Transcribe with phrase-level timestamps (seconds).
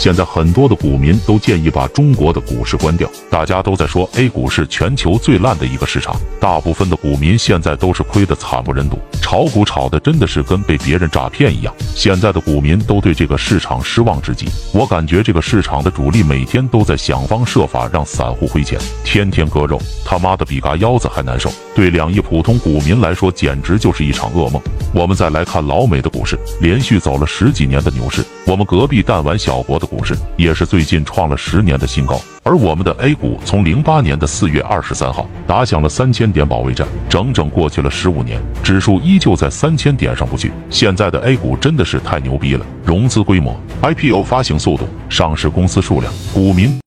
[0.00, 3.06] 现在很多的股民都建议把中国的股市关掉。
[3.30, 11.74] 大家都在说 A 股是全球最烂的一个市场，大部分的股民现在都是亏得惨不忍睹，炒股炒的真的是跟被别人诈骗一样。
[11.94, 14.46] 现在的股民都对这个市场失望至极。
[14.72, 21.52] 我感觉这个市场的主力每天都在想方设法让散户亏钱，天天割肉，他妈的比嘎腰子还难受。
[21.74, 24.62] 对两亿普通股民来说，简直就是一场噩梦。
[24.94, 28.24] 我们再来看老美的股市，连续走了十几年的牛市。
[28.46, 40.52] 我们隔壁弹丸小国的股市也是最近创了十年的新高，而我们的 A 股从零八年的四月二十三号打响了三千点保卫战，整整过去了十五年，指数依旧在三千点上不去。
[40.70, 46.80] 现在的 A 股真的是太牛逼了，融资规模、IPO 发行速度、上市公司数量、股民。